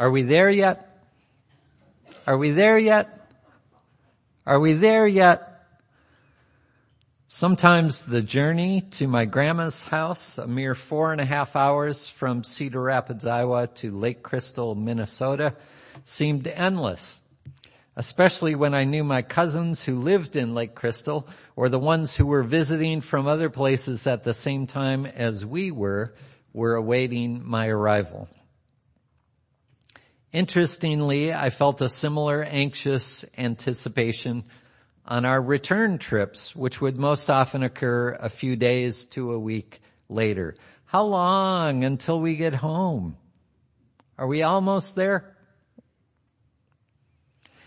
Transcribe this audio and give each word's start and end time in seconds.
Are 0.00 0.10
we 0.10 0.22
there 0.22 0.48
yet? 0.48 1.04
Are 2.26 2.38
we 2.38 2.52
there 2.52 2.78
yet? 2.78 3.30
Are 4.46 4.58
we 4.58 4.72
there 4.72 5.06
yet? 5.06 5.66
Sometimes 7.26 8.00
the 8.00 8.22
journey 8.22 8.80
to 8.92 9.06
my 9.06 9.26
grandma's 9.26 9.82
house, 9.82 10.38
a 10.38 10.46
mere 10.46 10.74
four 10.74 11.12
and 11.12 11.20
a 11.20 11.26
half 11.26 11.54
hours 11.54 12.08
from 12.08 12.44
Cedar 12.44 12.80
Rapids, 12.80 13.26
Iowa 13.26 13.66
to 13.66 13.94
Lake 13.94 14.22
Crystal, 14.22 14.74
Minnesota, 14.74 15.54
seemed 16.04 16.46
endless. 16.46 17.20
Especially 17.94 18.54
when 18.54 18.72
I 18.72 18.84
knew 18.84 19.04
my 19.04 19.20
cousins 19.20 19.82
who 19.82 19.98
lived 19.98 20.34
in 20.34 20.54
Lake 20.54 20.74
Crystal 20.74 21.28
or 21.56 21.68
the 21.68 21.78
ones 21.78 22.16
who 22.16 22.24
were 22.24 22.42
visiting 22.42 23.02
from 23.02 23.26
other 23.26 23.50
places 23.50 24.06
at 24.06 24.24
the 24.24 24.32
same 24.32 24.66
time 24.66 25.04
as 25.04 25.44
we 25.44 25.70
were, 25.70 26.14
were 26.54 26.74
awaiting 26.74 27.46
my 27.46 27.68
arrival. 27.68 28.30
Interestingly, 30.32 31.34
I 31.34 31.50
felt 31.50 31.80
a 31.80 31.88
similar 31.88 32.44
anxious 32.44 33.24
anticipation 33.36 34.44
on 35.04 35.24
our 35.24 35.42
return 35.42 35.98
trips, 35.98 36.54
which 36.54 36.80
would 36.80 36.96
most 36.96 37.28
often 37.28 37.64
occur 37.64 38.10
a 38.12 38.28
few 38.28 38.54
days 38.54 39.06
to 39.06 39.32
a 39.32 39.38
week 39.38 39.80
later. 40.08 40.54
How 40.84 41.02
long 41.02 41.82
until 41.82 42.20
we 42.20 42.36
get 42.36 42.54
home? 42.54 43.16
Are 44.16 44.28
we 44.28 44.42
almost 44.42 44.94
there? 44.94 45.36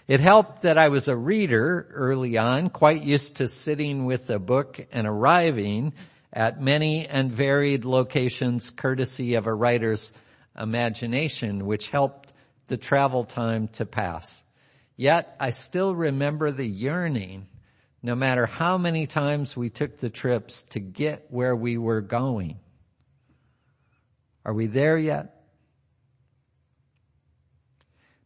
It 0.07 0.21
helped 0.21 0.62
that 0.62 0.77
I 0.77 0.88
was 0.88 1.07
a 1.09 1.16
reader 1.16 1.90
early 1.93 2.38
on, 2.38 2.70
quite 2.70 3.04
used 3.04 3.38
to 3.38 3.48
sitting 3.49 4.05
with 4.05 4.30
a 4.30 4.40
book 4.40 4.85
and 4.91 5.05
arriving 5.05 5.93
at 6.32 6.62
many 6.62 7.07
and 7.07 7.32
varied 7.32 7.84
locations 7.84 8.70
courtesy 8.70 9.35
of 9.35 9.48
a 9.48 9.54
writer's 9.54 10.13
imagination, 10.57 11.66
which 11.66 11.90
helped 11.90 12.33
the 12.73 12.77
travel 12.77 13.23
time 13.23 13.68
to 13.68 13.86
pass. 13.86 14.44
Yet 14.98 15.35
I 15.40 15.52
still 15.52 15.93
remember 15.93 16.49
the 16.49 16.66
yearning, 16.66 17.46
no 18.02 18.16
matter 18.16 18.48
how 18.48 18.79
many 18.79 19.05
times 19.05 19.55
we 19.55 19.70
took 19.70 19.99
the 19.99 20.10
trips 20.10 20.63
to 20.71 20.79
get 20.79 21.27
where 21.29 21.55
we 21.55 21.77
were 21.77 22.01
going. 22.01 22.60
Are 24.44 24.55
we 24.55 24.66
there 24.66 24.98
yet? 24.98 25.44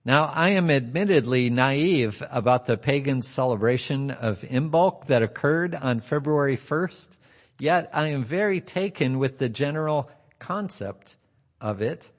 Now 0.06 0.24
I 0.24 0.52
am 0.52 0.72
admittedly 0.72 1.50
naive 1.50 2.24
about 2.32 2.68
the 2.68 2.78
pagan 2.78 3.24
celebration 3.24 4.12
of 4.12 4.44
Imbolc 4.44 5.08
that 5.08 5.24
occurred 5.24 5.76
on 5.76 6.00
February 6.00 6.56
1st, 6.56 7.18
yet 7.60 7.90
I 7.92 8.08
am 8.08 8.24
very 8.24 8.62
taken 8.62 9.20
with 9.20 9.40
the 9.40 9.50
general 9.50 10.10
concept 10.40 11.18
of 11.60 11.82
it 11.82 12.10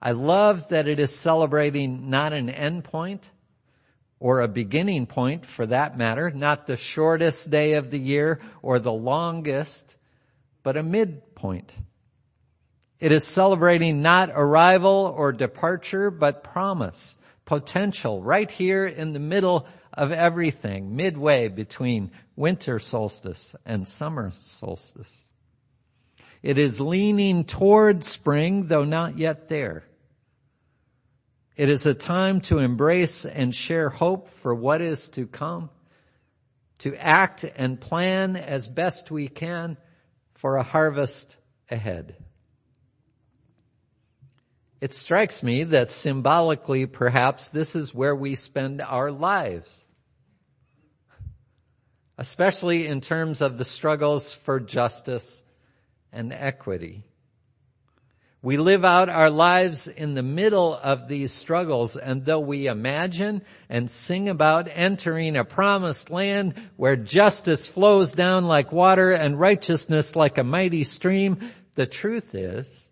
I 0.00 0.12
love 0.12 0.68
that 0.68 0.86
it 0.86 1.00
is 1.00 1.14
celebrating 1.14 2.08
not 2.10 2.32
an 2.32 2.48
end 2.48 2.84
point 2.84 3.30
or 4.20 4.40
a 4.40 4.48
beginning 4.48 5.06
point 5.06 5.46
for 5.46 5.66
that 5.66 5.96
matter, 5.96 6.30
not 6.30 6.66
the 6.66 6.76
shortest 6.76 7.50
day 7.50 7.74
of 7.74 7.90
the 7.90 7.98
year 7.98 8.40
or 8.62 8.78
the 8.78 8.92
longest, 8.92 9.96
but 10.62 10.76
a 10.76 10.82
midpoint. 10.82 11.72
It 13.00 13.12
is 13.12 13.24
celebrating 13.24 14.02
not 14.02 14.30
arrival 14.34 15.14
or 15.16 15.32
departure, 15.32 16.10
but 16.10 16.42
promise, 16.42 17.16
potential, 17.44 18.22
right 18.22 18.50
here 18.50 18.86
in 18.86 19.12
the 19.12 19.20
middle 19.20 19.66
of 19.92 20.10
everything, 20.10 20.96
midway 20.96 21.48
between 21.48 22.10
winter 22.34 22.78
solstice 22.78 23.54
and 23.64 23.86
summer 23.86 24.32
solstice. 24.40 25.27
It 26.42 26.58
is 26.58 26.80
leaning 26.80 27.44
toward 27.44 28.04
spring, 28.04 28.68
though 28.68 28.84
not 28.84 29.18
yet 29.18 29.48
there. 29.48 29.84
It 31.56 31.68
is 31.68 31.86
a 31.86 31.94
time 31.94 32.40
to 32.42 32.58
embrace 32.58 33.24
and 33.24 33.52
share 33.52 33.88
hope 33.88 34.28
for 34.28 34.54
what 34.54 34.80
is 34.80 35.08
to 35.10 35.26
come, 35.26 35.70
to 36.78 36.94
act 36.94 37.44
and 37.56 37.80
plan 37.80 38.36
as 38.36 38.68
best 38.68 39.10
we 39.10 39.26
can 39.26 39.76
for 40.34 40.56
a 40.56 40.62
harvest 40.62 41.36
ahead. 41.68 42.14
It 44.80 44.94
strikes 44.94 45.42
me 45.42 45.64
that 45.64 45.90
symbolically 45.90 46.86
perhaps 46.86 47.48
this 47.48 47.74
is 47.74 47.92
where 47.92 48.14
we 48.14 48.36
spend 48.36 48.80
our 48.80 49.10
lives. 49.10 49.84
Especially 52.16 52.86
in 52.86 53.00
terms 53.00 53.40
of 53.40 53.58
the 53.58 53.64
struggles 53.64 54.32
for 54.32 54.60
justice 54.60 55.42
and 56.12 56.32
equity. 56.32 57.04
We 58.40 58.56
live 58.56 58.84
out 58.84 59.08
our 59.08 59.30
lives 59.30 59.88
in 59.88 60.14
the 60.14 60.22
middle 60.22 60.72
of 60.72 61.08
these 61.08 61.32
struggles 61.32 61.96
and 61.96 62.24
though 62.24 62.38
we 62.38 62.68
imagine 62.68 63.42
and 63.68 63.90
sing 63.90 64.28
about 64.28 64.68
entering 64.72 65.36
a 65.36 65.44
promised 65.44 66.08
land 66.08 66.54
where 66.76 66.94
justice 66.94 67.66
flows 67.66 68.12
down 68.12 68.44
like 68.44 68.70
water 68.70 69.10
and 69.10 69.40
righteousness 69.40 70.14
like 70.14 70.38
a 70.38 70.44
mighty 70.44 70.84
stream, 70.84 71.50
the 71.74 71.86
truth 71.86 72.32
is, 72.34 72.88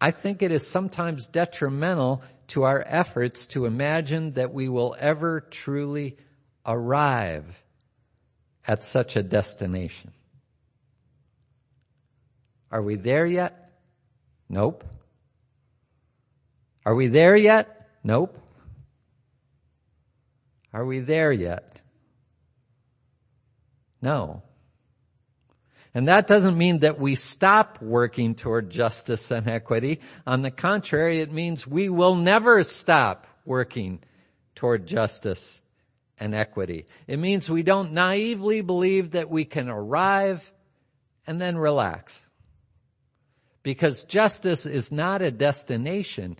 I 0.00 0.10
think 0.10 0.42
it 0.42 0.50
is 0.50 0.66
sometimes 0.66 1.28
detrimental 1.28 2.24
to 2.48 2.64
our 2.64 2.84
efforts 2.84 3.46
to 3.46 3.66
imagine 3.66 4.32
that 4.32 4.52
we 4.52 4.68
will 4.68 4.96
ever 4.98 5.40
truly 5.40 6.16
arrive 6.66 7.62
at 8.66 8.82
such 8.82 9.14
a 9.14 9.22
destination. 9.22 10.12
Are 12.72 12.82
we 12.82 12.96
there 12.96 13.26
yet? 13.26 13.70
Nope. 14.48 14.82
Are 16.86 16.94
we 16.94 17.06
there 17.08 17.36
yet? 17.36 17.88
Nope. 18.02 18.38
Are 20.72 20.84
we 20.84 21.00
there 21.00 21.30
yet? 21.30 21.80
No. 24.00 24.42
And 25.94 26.08
that 26.08 26.26
doesn't 26.26 26.56
mean 26.56 26.78
that 26.78 26.98
we 26.98 27.14
stop 27.14 27.80
working 27.82 28.34
toward 28.34 28.70
justice 28.70 29.30
and 29.30 29.46
equity. 29.46 30.00
On 30.26 30.40
the 30.40 30.50
contrary, 30.50 31.20
it 31.20 31.30
means 31.30 31.66
we 31.66 31.90
will 31.90 32.14
never 32.14 32.64
stop 32.64 33.26
working 33.44 34.00
toward 34.54 34.86
justice 34.86 35.60
and 36.18 36.34
equity. 36.34 36.86
It 37.06 37.18
means 37.18 37.50
we 37.50 37.62
don't 37.62 37.92
naively 37.92 38.62
believe 38.62 39.10
that 39.10 39.28
we 39.28 39.44
can 39.44 39.68
arrive 39.68 40.50
and 41.26 41.38
then 41.38 41.58
relax. 41.58 42.18
Because 43.62 44.04
justice 44.04 44.66
is 44.66 44.90
not 44.90 45.22
a 45.22 45.30
destination, 45.30 46.36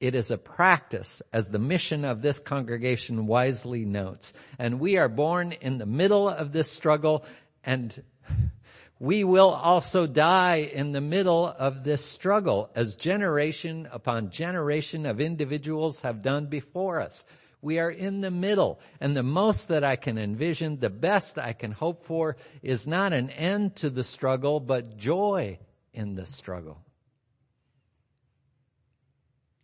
it 0.00 0.14
is 0.14 0.30
a 0.30 0.38
practice, 0.38 1.20
as 1.32 1.48
the 1.48 1.58
mission 1.58 2.04
of 2.04 2.22
this 2.22 2.38
congregation 2.38 3.26
wisely 3.26 3.84
notes. 3.84 4.32
And 4.58 4.80
we 4.80 4.96
are 4.96 5.08
born 5.08 5.52
in 5.52 5.78
the 5.78 5.86
middle 5.86 6.28
of 6.28 6.52
this 6.52 6.70
struggle, 6.70 7.24
and 7.64 8.02
we 8.98 9.24
will 9.24 9.50
also 9.50 10.06
die 10.06 10.56
in 10.72 10.92
the 10.92 11.00
middle 11.00 11.46
of 11.46 11.84
this 11.84 12.04
struggle, 12.04 12.70
as 12.74 12.94
generation 12.94 13.86
upon 13.92 14.30
generation 14.30 15.04
of 15.04 15.20
individuals 15.20 16.00
have 16.00 16.22
done 16.22 16.46
before 16.46 17.00
us. 17.00 17.24
We 17.60 17.78
are 17.78 17.90
in 17.90 18.20
the 18.20 18.30
middle, 18.30 18.80
and 19.00 19.16
the 19.16 19.22
most 19.22 19.68
that 19.68 19.84
I 19.84 19.96
can 19.96 20.16
envision, 20.18 20.80
the 20.80 20.90
best 20.90 21.38
I 21.38 21.52
can 21.52 21.72
hope 21.72 22.04
for, 22.04 22.36
is 22.62 22.86
not 22.86 23.12
an 23.12 23.30
end 23.30 23.76
to 23.76 23.90
the 23.90 24.04
struggle, 24.04 24.60
but 24.60 24.96
joy 24.96 25.58
in 25.94 26.16
the 26.16 26.26
struggle. 26.26 26.82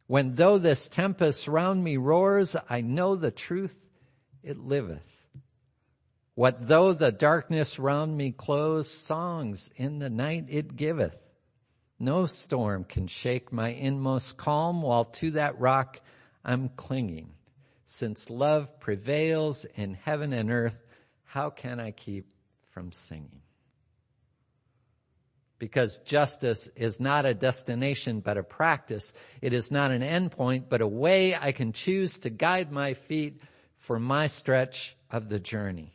When 0.07 0.35
though 0.35 0.59
this 0.59 0.89
tempest 0.89 1.47
round 1.47 1.85
me 1.85 1.97
roars, 1.97 2.57
I 2.69 2.81
know 2.81 3.15
the 3.15 3.31
truth, 3.31 3.91
it 4.43 4.59
liveth. 4.59 5.27
What 6.35 6.67
though 6.67 6.93
the 6.93 7.13
darkness 7.13 7.79
round 7.79 8.17
me 8.17 8.33
close, 8.33 8.91
songs 8.91 9.71
in 9.77 9.99
the 9.99 10.11
night 10.11 10.47
it 10.49 10.75
giveth. 10.75 11.17
No 11.99 12.27
storm 12.27 12.85
can 12.85 13.07
shake 13.07 13.53
my 13.53 13.69
inmost 13.69 14.39
calm 14.39 14.81
while 14.81 15.05
to 15.05 15.33
that 15.33 15.61
rock 15.61 16.01
I'm 16.45 16.71
clinging. 16.71 17.35
Since 17.85 18.31
love 18.31 18.81
prevails 18.81 19.67
in 19.75 19.95
heaven 19.95 20.33
and 20.33 20.51
earth, 20.51 20.83
how 21.25 21.51
can 21.51 21.79
I 21.79 21.91
keep 21.91 22.27
from 22.73 22.91
singing? 22.93 23.43
Because 25.61 25.99
justice 25.99 26.69
is 26.75 26.99
not 26.99 27.27
a 27.27 27.35
destination 27.35 28.19
but 28.19 28.39
a 28.39 28.43
practice. 28.43 29.13
It 29.41 29.53
is 29.53 29.71
not 29.71 29.93
an 29.93 30.03
endpoint 30.03 30.65
but 30.69 30.81
a 30.81 30.89
way 30.89 31.37
I 31.37 31.53
can 31.53 31.73
choose 31.73 32.19
to 32.21 32.31
guide 32.31 32.73
my 32.73 32.95
feet 32.95 33.41
for 33.77 34.01
my 34.01 34.27
stretch 34.27 34.97
of 35.11 35.29
the 35.29 35.39
journey. 35.39 35.93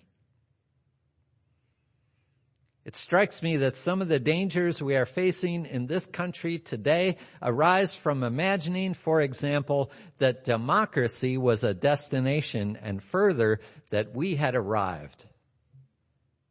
It 2.85 2.95
strikes 2.95 3.41
me 3.41 3.57
that 3.57 3.75
some 3.75 4.03
of 4.03 4.09
the 4.09 4.19
dangers 4.19 4.79
we 4.79 4.95
are 4.95 5.07
facing 5.07 5.65
in 5.65 5.87
this 5.87 6.05
country 6.05 6.59
today 6.59 7.17
arise 7.41 7.95
from 7.95 8.21
imagining, 8.21 8.93
for 8.93 9.21
example, 9.21 9.91
that 10.19 10.43
democracy 10.43 11.35
was 11.35 11.63
a 11.63 11.73
destination 11.73 12.77
and 12.79 13.01
further 13.01 13.59
that 13.89 14.15
we 14.15 14.35
had 14.35 14.53
arrived 14.53 15.25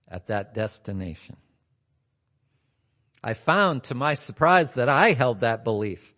at 0.08 0.26
that 0.26 0.54
destination. 0.54 1.36
I 3.26 3.32
found 3.32 3.84
to 3.84 3.94
my 3.94 4.12
surprise 4.12 4.72
that 4.72 4.90
I 4.90 5.14
held 5.14 5.40
that 5.40 5.64
belief. 5.64 6.12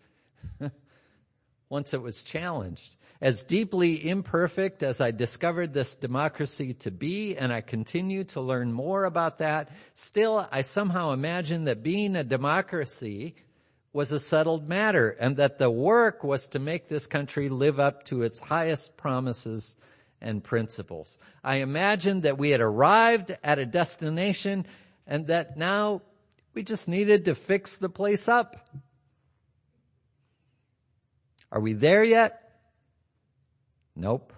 once 1.69 1.95
it 1.95 2.03
was 2.03 2.25
challenged. 2.25 2.97
As 3.21 3.45
deeply 3.45 4.09
imperfect 4.09 4.83
as 4.83 5.01
I 5.01 5.13
discovered 5.13 5.73
this 5.73 5.95
democracy 5.95 6.75
to 6.75 6.91
be, 6.91 7.37
and 7.37 7.53
I 7.53 7.61
continue 7.61 8.25
to 8.25 8.41
learn 8.41 8.73
more 8.73 9.05
about 9.05 9.39
that, 9.39 9.71
still 9.95 10.49
I 10.51 10.63
somehow 10.63 11.13
imagine 11.13 11.65
that 11.65 11.85
being 11.85 12.17
a 12.17 12.25
democracy 12.25 13.37
was 13.93 14.11
a 14.11 14.19
settled 14.19 14.69
matter 14.69 15.11
and 15.21 15.37
that 15.37 15.59
the 15.59 15.71
work 15.71 16.25
was 16.25 16.49
to 16.49 16.59
make 16.59 16.89
this 16.89 17.07
country 17.07 17.49
live 17.49 17.79
up 17.79 18.03
to 18.07 18.23
its 18.23 18.41
highest 18.41 18.97
promises 18.97 19.77
and 20.21 20.43
principles. 20.43 21.19
I 21.45 21.57
imagined 21.57 22.25
that 22.25 22.37
we 22.37 22.51
had 22.51 22.61
arrived 22.61 23.37
at 23.45 23.61
a 23.61 23.65
destination 23.65 24.67
and 25.07 25.29
that 25.29 25.57
now 25.57 26.03
we 26.57 26.63
just 26.63 26.89
needed 26.89 27.27
to 27.27 27.35
fix 27.35 27.77
the 27.77 27.91
place 27.91 28.29
up. 28.29 28.67
Are 31.53 31.61
we 31.61 31.75
there 31.75 32.03
yet? 32.03 32.55
Nope. 33.95 34.33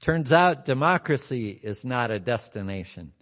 Turns 0.00 0.32
out 0.32 0.64
democracy 0.64 1.50
is 1.62 1.84
not 1.84 2.10
a 2.10 2.18
destination, 2.18 3.12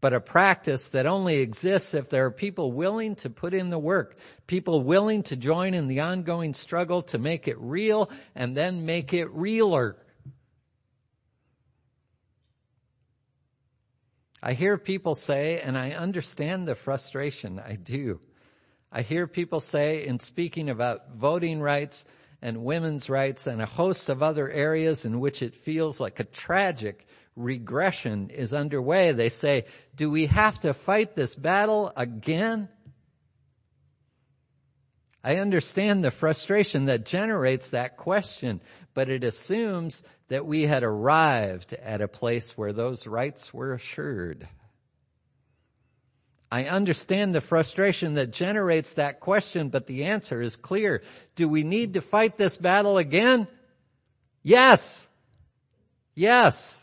but 0.00 0.14
a 0.14 0.20
practice 0.20 0.90
that 0.90 1.04
only 1.04 1.38
exists 1.40 1.94
if 1.94 2.08
there 2.08 2.26
are 2.26 2.30
people 2.30 2.70
willing 2.70 3.16
to 3.16 3.28
put 3.28 3.52
in 3.52 3.68
the 3.68 3.78
work, 3.78 4.16
people 4.46 4.84
willing 4.84 5.24
to 5.24 5.36
join 5.36 5.74
in 5.74 5.88
the 5.88 5.98
ongoing 5.98 6.54
struggle 6.54 7.02
to 7.02 7.18
make 7.18 7.48
it 7.48 7.58
real 7.58 8.08
and 8.36 8.56
then 8.56 8.86
make 8.86 9.12
it 9.12 9.28
realer. 9.32 9.96
I 14.42 14.54
hear 14.54 14.78
people 14.78 15.14
say, 15.14 15.58
and 15.58 15.76
I 15.76 15.90
understand 15.90 16.66
the 16.66 16.74
frustration, 16.74 17.58
I 17.58 17.74
do. 17.74 18.20
I 18.90 19.02
hear 19.02 19.26
people 19.26 19.60
say 19.60 20.06
in 20.06 20.18
speaking 20.18 20.70
about 20.70 21.14
voting 21.14 21.60
rights 21.60 22.04
and 22.42 22.64
women's 22.64 23.10
rights 23.10 23.46
and 23.46 23.60
a 23.60 23.66
host 23.66 24.08
of 24.08 24.22
other 24.22 24.50
areas 24.50 25.04
in 25.04 25.20
which 25.20 25.42
it 25.42 25.54
feels 25.54 26.00
like 26.00 26.20
a 26.20 26.24
tragic 26.24 27.06
regression 27.36 28.30
is 28.30 28.54
underway. 28.54 29.12
They 29.12 29.28
say, 29.28 29.66
do 29.94 30.10
we 30.10 30.26
have 30.26 30.58
to 30.60 30.74
fight 30.74 31.14
this 31.14 31.34
battle 31.34 31.92
again? 31.96 32.68
I 35.22 35.36
understand 35.36 36.02
the 36.02 36.10
frustration 36.10 36.86
that 36.86 37.04
generates 37.04 37.70
that 37.70 37.96
question, 37.96 38.60
but 38.94 39.10
it 39.10 39.22
assumes 39.22 40.02
that 40.28 40.46
we 40.46 40.62
had 40.62 40.82
arrived 40.82 41.74
at 41.74 42.00
a 42.00 42.08
place 42.08 42.56
where 42.56 42.72
those 42.72 43.06
rights 43.06 43.52
were 43.52 43.74
assured. 43.74 44.48
I 46.52 46.64
understand 46.64 47.34
the 47.34 47.40
frustration 47.40 48.14
that 48.14 48.32
generates 48.32 48.94
that 48.94 49.20
question, 49.20 49.68
but 49.68 49.86
the 49.86 50.04
answer 50.04 50.42
is 50.42 50.56
clear. 50.56 51.02
Do 51.36 51.48
we 51.48 51.62
need 51.62 51.94
to 51.94 52.00
fight 52.00 52.36
this 52.36 52.56
battle 52.56 52.98
again? 52.98 53.46
Yes. 54.42 55.06
Yes. 56.14 56.79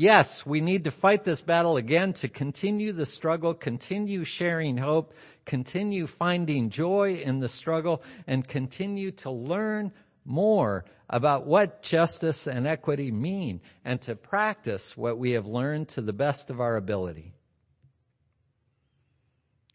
Yes, 0.00 0.46
we 0.46 0.60
need 0.60 0.84
to 0.84 0.92
fight 0.92 1.24
this 1.24 1.40
battle 1.40 1.76
again 1.76 2.12
to 2.14 2.28
continue 2.28 2.92
the 2.92 3.04
struggle, 3.04 3.52
continue 3.52 4.22
sharing 4.22 4.76
hope, 4.76 5.12
continue 5.44 6.06
finding 6.06 6.70
joy 6.70 7.16
in 7.16 7.40
the 7.40 7.48
struggle, 7.48 8.04
and 8.28 8.46
continue 8.46 9.10
to 9.10 9.32
learn 9.32 9.90
more 10.24 10.84
about 11.10 11.46
what 11.46 11.82
justice 11.82 12.46
and 12.46 12.64
equity 12.64 13.10
mean 13.10 13.60
and 13.84 14.00
to 14.02 14.14
practice 14.14 14.96
what 14.96 15.18
we 15.18 15.32
have 15.32 15.46
learned 15.46 15.88
to 15.88 16.00
the 16.00 16.12
best 16.12 16.48
of 16.48 16.60
our 16.60 16.76
ability. 16.76 17.34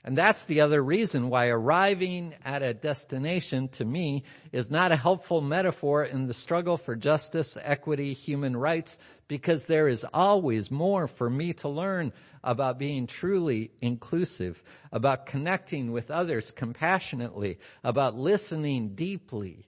And 0.06 0.18
that's 0.18 0.46
the 0.46 0.60
other 0.60 0.84
reason 0.84 1.30
why 1.30 1.48
arriving 1.48 2.36
at 2.44 2.62
a 2.62 2.74
destination 2.74 3.70
to 3.70 3.86
me 3.86 4.24
is 4.52 4.70
not 4.70 4.92
a 4.92 4.98
helpful 4.98 5.40
metaphor 5.40 6.04
in 6.04 6.28
the 6.28 6.34
struggle 6.34 6.76
for 6.76 6.98
justice, 6.98 7.58
equity, 7.62 8.14
human 8.14 8.58
rights, 8.58 8.98
because 9.30 9.66
there 9.66 9.88
is 9.88 10.06
always 10.14 10.70
more 10.70 11.08
for 11.08 11.30
me 11.30 11.54
to 11.54 11.70
learn 11.70 12.12
about 12.44 12.78
being 12.78 13.08
truly 13.08 13.72
inclusive, 13.80 14.62
about 14.92 15.26
connecting 15.26 15.94
with 15.94 16.12
others 16.12 16.52
compassionately, 16.52 17.58
about 17.82 18.18
listening 18.18 18.96
deeply 18.96 19.66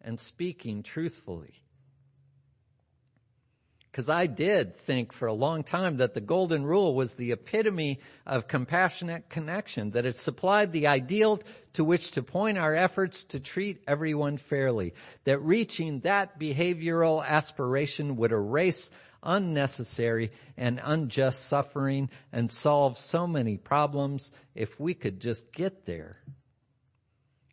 and 0.00 0.18
speaking 0.18 0.82
truthfully. 0.82 1.65
Because 3.96 4.10
I 4.10 4.26
did 4.26 4.76
think 4.76 5.10
for 5.10 5.24
a 5.24 5.32
long 5.32 5.64
time 5.64 5.96
that 5.96 6.12
the 6.12 6.20
golden 6.20 6.66
rule 6.66 6.94
was 6.94 7.14
the 7.14 7.32
epitome 7.32 7.98
of 8.26 8.46
compassionate 8.46 9.30
connection, 9.30 9.92
that 9.92 10.04
it 10.04 10.16
supplied 10.16 10.72
the 10.72 10.86
ideal 10.86 11.40
to 11.72 11.82
which 11.82 12.10
to 12.10 12.22
point 12.22 12.58
our 12.58 12.74
efforts 12.74 13.24
to 13.24 13.40
treat 13.40 13.82
everyone 13.88 14.36
fairly, 14.36 14.92
that 15.24 15.38
reaching 15.38 16.00
that 16.00 16.38
behavioral 16.38 17.26
aspiration 17.26 18.16
would 18.16 18.32
erase 18.32 18.90
unnecessary 19.22 20.30
and 20.58 20.78
unjust 20.84 21.46
suffering 21.46 22.10
and 22.34 22.52
solve 22.52 22.98
so 22.98 23.26
many 23.26 23.56
problems 23.56 24.30
if 24.54 24.78
we 24.78 24.92
could 24.92 25.20
just 25.20 25.50
get 25.54 25.86
there. 25.86 26.18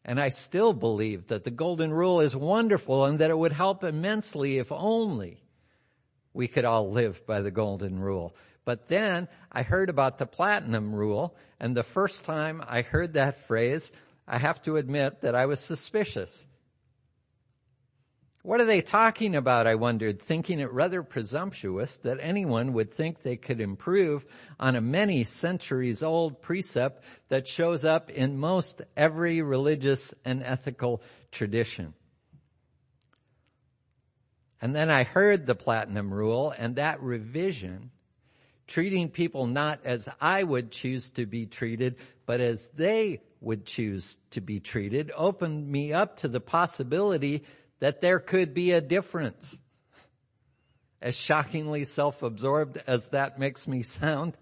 And 0.03 0.19
I 0.19 0.27
still 0.27 0.73
believe 0.73 1.27
that 1.27 1.45
the 1.45 1.51
golden 1.51 1.93
rule 1.93 2.19
is 2.19 2.35
wonderful 2.35 3.05
and 3.05 3.19
that 3.19 3.29
it 3.29 3.37
would 3.37 3.53
help 3.53 3.85
immensely 3.85 4.57
if 4.57 4.73
only 4.73 5.42
we 6.33 6.47
could 6.47 6.65
all 6.65 6.89
live 6.91 7.25
by 7.25 7.41
the 7.41 7.51
golden 7.51 7.99
rule. 7.99 8.35
But 8.65 8.87
then 8.87 9.27
I 9.51 9.63
heard 9.63 9.89
about 9.89 10.17
the 10.17 10.25
platinum 10.25 10.93
rule, 10.93 11.35
and 11.59 11.75
the 11.75 11.83
first 11.83 12.25
time 12.25 12.63
I 12.67 12.81
heard 12.81 13.13
that 13.13 13.45
phrase, 13.45 13.91
I 14.27 14.37
have 14.37 14.61
to 14.63 14.77
admit 14.77 15.21
that 15.21 15.35
I 15.35 15.45
was 15.45 15.59
suspicious. 15.59 16.45
What 18.41 18.59
are 18.59 18.65
they 18.65 18.81
talking 18.81 19.35
about? 19.37 19.67
I 19.67 19.75
wondered, 19.75 20.21
thinking 20.21 20.59
it 20.59 20.71
rather 20.71 21.01
presumptuous 21.01 21.95
that 21.97 22.17
anyone 22.19 22.73
would 22.73 22.93
think 22.93 23.21
they 23.21 23.37
could 23.37 23.61
improve 23.61 24.25
on 24.59 24.75
a 24.75 24.81
many 24.81 25.23
centuries 25.23 26.03
old 26.03 26.41
precept 26.41 27.03
that 27.29 27.47
shows 27.47 27.85
up 27.85 28.09
in 28.09 28.37
most 28.37 28.81
every 28.97 29.41
religious 29.41 30.13
and 30.25 30.43
ethical 30.43 31.01
tradition. 31.31 31.93
And 34.63 34.73
then 34.73 34.89
I 34.89 35.03
heard 35.03 35.45
the 35.45 35.55
platinum 35.55 36.13
rule 36.13 36.53
and 36.57 36.77
that 36.77 37.03
revision, 37.03 37.91
treating 38.65 39.09
people 39.09 39.45
not 39.45 39.81
as 39.83 40.07
I 40.21 40.41
would 40.41 40.71
choose 40.71 41.09
to 41.09 41.25
be 41.25 41.45
treated, 41.45 41.97
but 42.25 42.39
as 42.39 42.69
they 42.73 43.23
would 43.41 43.65
choose 43.65 44.17
to 44.31 44.39
be 44.39 44.61
treated, 44.61 45.11
opened 45.17 45.67
me 45.67 45.91
up 45.91 46.15
to 46.19 46.29
the 46.29 46.39
possibility 46.39 47.43
that 47.81 47.99
there 47.99 48.21
could 48.21 48.53
be 48.53 48.71
a 48.71 48.79
difference. 48.79 49.59
As 51.01 51.13
shockingly 51.13 51.83
self-absorbed 51.83 52.81
as 52.87 53.09
that 53.09 53.37
makes 53.37 53.67
me 53.67 53.83
sound, 53.83 54.37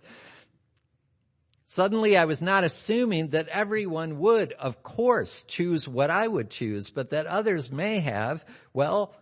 Suddenly 1.65 2.15
I 2.15 2.25
was 2.25 2.41
not 2.43 2.65
assuming 2.65 3.29
that 3.29 3.47
everyone 3.47 4.19
would, 4.19 4.51
of 4.53 4.83
course, 4.83 5.43
choose 5.47 5.87
what 5.87 6.11
I 6.11 6.27
would 6.27 6.49
choose, 6.51 6.89
but 6.91 7.11
that 7.11 7.25
others 7.25 7.71
may 7.71 8.01
have, 8.01 8.43
well, 8.73 9.15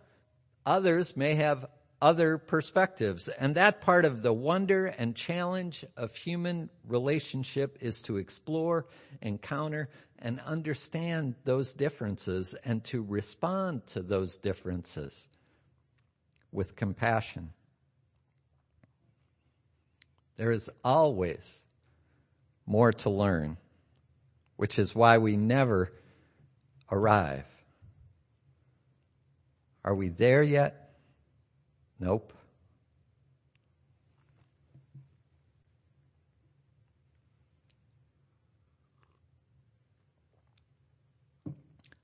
Others 0.66 1.16
may 1.16 1.34
have 1.36 1.66
other 2.02 2.38
perspectives. 2.38 3.28
And 3.28 3.54
that 3.56 3.80
part 3.80 4.04
of 4.04 4.22
the 4.22 4.32
wonder 4.32 4.86
and 4.86 5.14
challenge 5.14 5.84
of 5.96 6.14
human 6.14 6.70
relationship 6.86 7.78
is 7.80 8.02
to 8.02 8.16
explore, 8.16 8.86
encounter, 9.20 9.90
and 10.18 10.40
understand 10.40 11.34
those 11.44 11.72
differences 11.72 12.54
and 12.64 12.82
to 12.84 13.02
respond 13.02 13.86
to 13.88 14.02
those 14.02 14.36
differences 14.36 15.28
with 16.52 16.76
compassion. 16.76 17.52
There 20.36 20.52
is 20.52 20.70
always 20.84 21.60
more 22.66 22.92
to 22.92 23.10
learn, 23.10 23.56
which 24.56 24.78
is 24.78 24.94
why 24.94 25.18
we 25.18 25.36
never 25.36 25.92
arrive. 26.90 27.44
Are 29.84 29.94
we 29.94 30.08
there 30.08 30.42
yet? 30.42 30.90
Nope. 31.98 32.32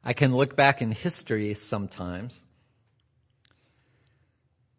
I 0.05 0.13
can 0.13 0.37
look 0.37 0.55
back 0.55 0.81
in 0.81 0.93
history 0.93 1.53
sometimes 1.55 2.41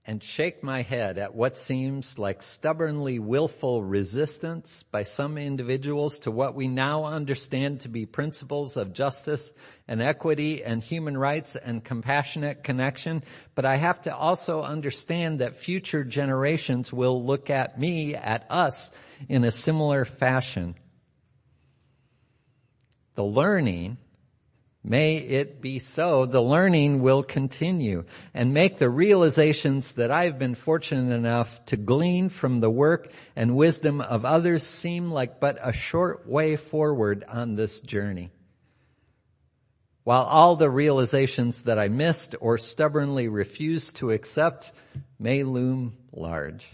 and 0.09 0.23
shake 0.23 0.63
my 0.63 0.81
head 0.81 1.17
at 1.17 1.35
what 1.35 1.57
seems 1.57 2.17
like 2.17 2.41
stubbornly 2.41 3.19
willful 3.19 3.83
resistance 3.83 4.83
by 4.83 5.03
some 5.03 5.37
individuals 5.37 6.17
to 6.17 6.31
what 6.31 6.55
we 6.55 6.69
now 6.69 7.03
understand 7.03 7.81
to 7.81 7.89
be 7.89 8.05
principles 8.05 8.77
of 8.77 8.93
justice 8.93 9.51
and 9.85 10.01
equity 10.01 10.63
and 10.63 10.81
human 10.81 11.17
rights 11.17 11.57
and 11.57 11.83
compassionate 11.83 12.63
connection. 12.63 13.21
But 13.53 13.65
I 13.65 13.75
have 13.75 14.01
to 14.03 14.15
also 14.15 14.61
understand 14.61 15.39
that 15.39 15.57
future 15.57 16.05
generations 16.05 16.93
will 16.93 17.25
look 17.25 17.49
at 17.49 17.77
me, 17.77 18.15
at 18.15 18.45
us, 18.49 18.91
in 19.27 19.43
a 19.43 19.51
similar 19.51 20.05
fashion. 20.05 20.75
The 23.15 23.25
learning 23.25 23.97
May 24.89 25.17
it 25.17 25.59
be 25.59 25.79
so. 25.79 26.25
The 26.25 26.39
learning 26.39 27.01
will 27.01 27.21
continue 27.21 28.05
and 28.33 28.53
make 28.53 28.77
the 28.77 28.89
realizations 28.89 29.91
that 29.95 30.11
I've 30.11 30.39
been 30.39 30.55
fortunate 30.55 31.13
enough 31.13 31.65
to 31.65 31.75
glean 31.75 32.29
from 32.29 32.61
the 32.61 32.69
work 32.69 33.11
and 33.35 33.57
wisdom 33.57 33.99
of 33.99 34.23
others 34.23 34.63
seem 34.63 35.11
like 35.11 35.41
but 35.41 35.57
a 35.61 35.73
short 35.73 36.25
way 36.25 36.55
forward 36.55 37.25
on 37.27 37.55
this 37.55 37.81
journey. 37.81 38.31
While 40.05 40.23
all 40.23 40.55
the 40.55 40.69
realizations 40.69 41.63
that 41.63 41.77
I 41.77 41.89
missed 41.89 42.35
or 42.39 42.57
stubbornly 42.57 43.27
refused 43.27 43.97
to 43.97 44.11
accept 44.11 44.71
may 45.19 45.43
loom 45.43 45.97
large. 46.13 46.65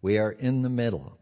We 0.00 0.18
are 0.18 0.30
in 0.30 0.62
the 0.62 0.68
middle 0.68 1.18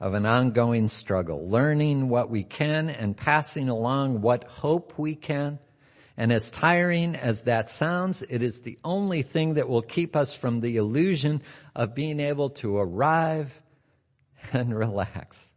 of 0.00 0.14
an 0.14 0.26
ongoing 0.26 0.88
struggle, 0.88 1.48
learning 1.48 2.08
what 2.08 2.30
we 2.30 2.44
can 2.44 2.88
and 2.88 3.16
passing 3.16 3.68
along 3.68 4.20
what 4.20 4.44
hope 4.44 4.94
we 4.96 5.14
can. 5.14 5.58
And 6.16 6.32
as 6.32 6.50
tiring 6.50 7.14
as 7.14 7.42
that 7.42 7.70
sounds, 7.70 8.22
it 8.28 8.42
is 8.42 8.60
the 8.60 8.78
only 8.84 9.22
thing 9.22 9.54
that 9.54 9.68
will 9.68 9.82
keep 9.82 10.16
us 10.16 10.34
from 10.34 10.60
the 10.60 10.76
illusion 10.76 11.42
of 11.74 11.94
being 11.94 12.20
able 12.20 12.50
to 12.50 12.76
arrive 12.76 13.52
and 14.52 14.76
relax. 14.76 15.50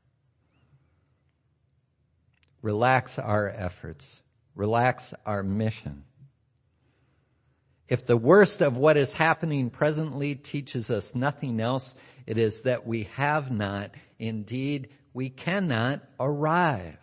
Relax 2.62 3.18
our 3.18 3.50
efforts. 3.50 4.22
Relax 4.56 5.14
our 5.26 5.42
mission. 5.42 6.04
If 7.92 8.06
the 8.06 8.16
worst 8.16 8.62
of 8.62 8.78
what 8.78 8.96
is 8.96 9.12
happening 9.12 9.70
presently 9.70 10.34
teaches 10.34 10.90
us 10.90 11.14
nothing 11.14 11.60
else, 11.60 11.94
it 12.26 12.38
is 12.38 12.62
that 12.62 12.88
we 12.88 13.10
have 13.18 13.52
not, 13.52 13.92
indeed, 14.18 14.94
we 15.14 15.30
cannot 15.30 16.00
arrive. 16.18 16.96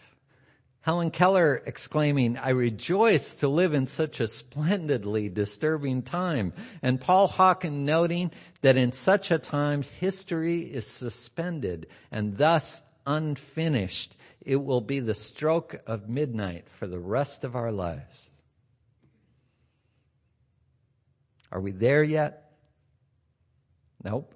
Helen 0.81 1.11
Keller 1.11 1.63
exclaiming, 1.67 2.39
I 2.39 2.49
rejoice 2.49 3.35
to 3.35 3.49
live 3.49 3.75
in 3.75 3.87
such 3.87 4.19
a 4.19 4.27
splendidly 4.27 5.29
disturbing 5.29 6.01
time. 6.01 6.55
And 6.81 6.99
Paul 6.99 7.29
Hawken 7.29 7.85
noting 7.85 8.31
that 8.63 8.79
in 8.79 8.93
such 8.93 9.31
a 9.31 9.39
time 9.39 9.83
history 9.83 10.61
is 10.61 10.87
suspended 10.87 11.89
and 12.11 12.39
thus 12.39 12.81
unfinished. 13.07 14.17
It 14.41 14.57
will 14.57 14.81
be 14.81 15.01
the 15.01 15.15
stroke 15.15 15.83
of 15.87 16.09
midnight 16.09 16.67
for 16.79 16.87
the 16.87 16.99
rest 16.99 17.45
of 17.45 17.55
our 17.55 17.73
lives. 17.73 18.31
Are 21.51 21.61
we 21.61 21.73
there 21.73 22.03
yet? 22.03 22.53
Nope. 24.03 24.35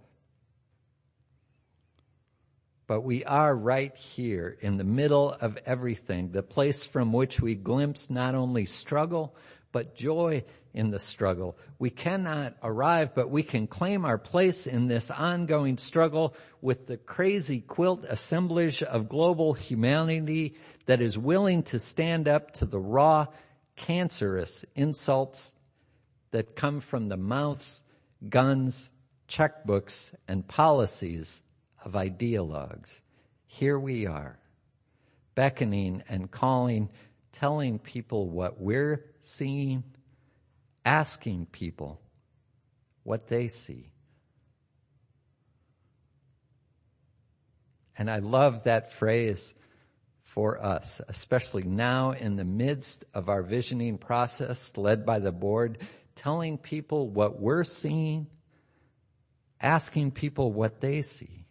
But 2.87 3.03
we 3.03 3.25
are 3.25 3.55
right 3.55 3.95
here 3.97 4.57
in 4.61 4.77
the 4.77 4.85
middle 4.85 5.31
of 5.31 5.59
everything, 5.65 6.33
the 6.33 6.43
place 6.43 6.85
from 6.85 7.13
which 7.13 7.41
we 7.41 7.55
glimpse 7.55 8.11
not 8.11 8.35
only 8.35 8.67
struggle, 8.67 9.35
but 9.73 9.95
joy 9.95 10.45
in 10.75 10.91
the 10.91 10.99
struggle. 10.99 11.57
We 11.79 11.91
cannot 11.91 12.55
arrive, 12.63 13.15
but 13.15 13.31
we 13.31 13.43
can 13.43 13.67
claim 13.67 14.05
our 14.05 14.19
place 14.19 14.67
in 14.67 14.89
this 14.89 15.11
ongoing 15.11 15.79
struggle 15.79 16.35
with 16.61 16.87
the 16.87 16.97
crazy 16.97 17.61
quilt 17.61 18.05
assemblage 18.05 18.83
of 18.83 19.09
global 19.09 19.55
humanity 19.55 20.55
that 20.87 21.01
is 21.01 21.17
willing 21.17 21.63
to 21.65 21.79
stand 21.79 22.29
up 22.29 22.53
to 22.55 22.67
the 22.67 22.81
raw, 22.81 23.27
cancerous 23.77 24.65
insults 24.75 25.53
that 26.33 26.57
come 26.57 26.81
from 26.81 27.09
the 27.09 27.17
mouths, 27.17 27.83
guns, 28.29 28.91
checkbooks, 29.29 30.13
and 30.27 30.47
policies 30.47 31.41
of 31.85 31.93
ideologues. 31.93 32.99
Here 33.47 33.79
we 33.79 34.07
are, 34.07 34.39
beckoning 35.35 36.03
and 36.09 36.31
calling, 36.31 36.91
telling 37.33 37.79
people 37.79 38.29
what 38.29 38.61
we're 38.61 39.05
seeing, 39.21 39.85
asking 40.85 41.47
people 41.47 42.01
what 43.05 43.29
they 43.29 43.49
see. 43.49 43.87
And 47.97 48.11
I 48.11 48.19
love 48.19 48.65
that 48.65 48.93
phrase 48.93 49.53
for 50.23 50.65
us, 50.65 51.01
especially 51.09 51.63
now 51.63 52.13
in 52.13 52.37
the 52.37 52.45
midst 52.45 53.05
of 53.13 53.29
our 53.29 53.43
visioning 53.43 53.99
process 53.99 54.77
led 54.77 55.05
by 55.05 55.19
the 55.19 55.33
board 55.33 55.79
telling 56.15 56.59
people 56.59 57.09
what 57.09 57.41
we're 57.41 57.65
seeing, 57.65 58.27
asking 59.61 60.13
people 60.13 60.53
what 60.53 60.81
they 60.81 61.03
see. 61.03 61.47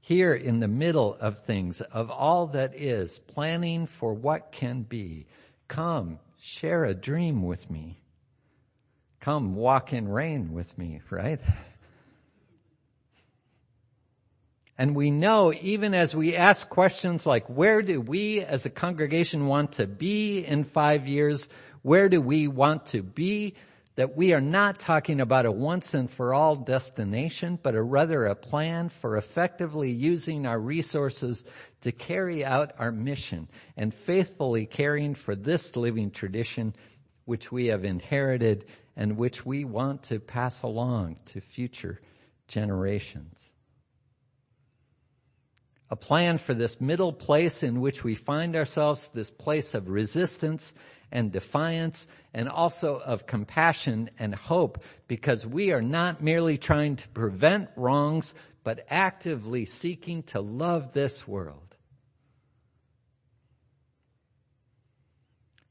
Here 0.00 0.34
in 0.34 0.60
the 0.60 0.68
middle 0.68 1.16
of 1.20 1.38
things, 1.38 1.80
of 1.80 2.10
all 2.10 2.48
that 2.48 2.74
is, 2.74 3.18
planning 3.18 3.86
for 3.86 4.14
what 4.14 4.50
can 4.50 4.82
be. 4.82 5.26
Come, 5.68 6.18
share 6.40 6.84
a 6.84 6.94
dream 6.94 7.42
with 7.42 7.70
me. 7.70 8.00
Come, 9.20 9.54
walk 9.54 9.92
in 9.92 10.08
rain 10.08 10.52
with 10.52 10.76
me, 10.78 11.00
right? 11.10 11.40
And 14.80 14.96
we 14.96 15.10
know 15.10 15.52
even 15.60 15.92
as 15.92 16.14
we 16.14 16.34
ask 16.34 16.70
questions 16.70 17.26
like, 17.26 17.46
where 17.50 17.82
do 17.82 18.00
we 18.00 18.40
as 18.40 18.64
a 18.64 18.70
congregation 18.70 19.46
want 19.46 19.72
to 19.72 19.86
be 19.86 20.38
in 20.38 20.64
five 20.64 21.06
years? 21.06 21.50
Where 21.82 22.08
do 22.08 22.22
we 22.22 22.48
want 22.48 22.86
to 22.86 23.02
be? 23.02 23.56
That 24.00 24.16
we 24.16 24.32
are 24.32 24.40
not 24.40 24.78
talking 24.78 25.20
about 25.20 25.44
a 25.44 25.52
once 25.52 25.92
and 25.92 26.10
for 26.10 26.32
all 26.32 26.56
destination, 26.56 27.58
but 27.62 27.74
a 27.74 27.82
rather 27.82 28.24
a 28.24 28.34
plan 28.34 28.88
for 28.88 29.18
effectively 29.18 29.90
using 29.90 30.46
our 30.46 30.58
resources 30.58 31.44
to 31.82 31.92
carry 31.92 32.42
out 32.42 32.72
our 32.78 32.90
mission 32.90 33.46
and 33.76 33.92
faithfully 33.92 34.64
caring 34.64 35.14
for 35.14 35.36
this 35.36 35.76
living 35.76 36.10
tradition 36.10 36.74
which 37.26 37.52
we 37.52 37.66
have 37.66 37.84
inherited 37.84 38.64
and 38.96 39.18
which 39.18 39.44
we 39.44 39.66
want 39.66 40.02
to 40.02 40.18
pass 40.18 40.62
along 40.62 41.18
to 41.26 41.38
future 41.38 42.00
generations. 42.48 43.50
A 45.90 45.96
plan 45.96 46.38
for 46.38 46.54
this 46.54 46.80
middle 46.80 47.12
place 47.12 47.62
in 47.62 47.82
which 47.82 48.02
we 48.02 48.14
find 48.14 48.56
ourselves, 48.56 49.10
this 49.12 49.30
place 49.30 49.74
of 49.74 49.90
resistance 49.90 50.72
and 51.12 51.32
defiance 51.32 52.06
and 52.32 52.48
also 52.48 52.98
of 52.98 53.26
compassion 53.26 54.10
and 54.18 54.34
hope 54.34 54.82
because 55.08 55.44
we 55.44 55.72
are 55.72 55.82
not 55.82 56.22
merely 56.22 56.58
trying 56.58 56.96
to 56.96 57.08
prevent 57.08 57.68
wrongs, 57.76 58.34
but 58.62 58.86
actively 58.88 59.64
seeking 59.64 60.22
to 60.22 60.40
love 60.40 60.92
this 60.92 61.26
world. 61.26 61.76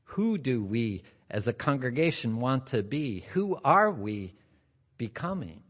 Who 0.04 0.38
do 0.38 0.64
we 0.64 1.04
as 1.30 1.48
a 1.48 1.54
congregation 1.54 2.40
want 2.40 2.68
to 2.68 2.84
be? 2.84 3.26
Who 3.34 3.58
are 3.64 3.92
we 3.92 4.34
becoming? 4.98 5.64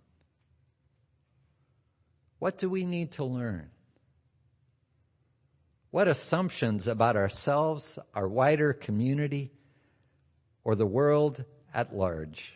What 2.40 2.58
do 2.58 2.70
we 2.70 2.86
need 2.86 3.12
to 3.14 3.26
learn? 3.26 3.70
What 5.92 6.08
assumptions 6.08 6.88
about 6.88 7.18
ourselves, 7.18 8.00
our 8.14 8.28
wider 8.28 8.74
community, 8.74 9.52
or 10.64 10.76
the 10.76 10.86
world 10.86 11.44
at 11.74 11.96
large? 11.96 12.54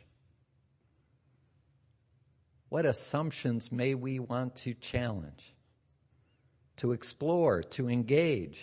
What 2.70 2.86
assumptions 2.86 3.72
may 3.72 3.94
we 3.94 4.20
want 4.20 4.56
to 4.58 4.74
challenge, 4.74 5.54
to 6.78 6.92
explore, 6.92 7.62
to 7.62 7.90
engage? 7.90 8.60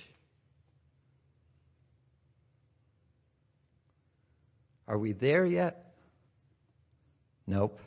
Are 4.89 4.99
we 4.99 5.13
there 5.13 5.47
yet? 5.47 5.95
Nope. 7.47 7.79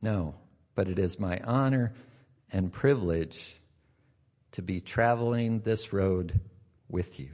No, 0.00 0.36
but 0.76 0.88
it 0.88 1.00
is 1.00 1.18
my 1.18 1.40
honor 1.42 1.92
and 2.52 2.72
privilege 2.72 3.56
to 4.52 4.62
be 4.62 4.80
traveling 4.80 5.60
this 5.60 5.92
road 5.92 6.40
with 6.88 7.18
you. 7.18 7.30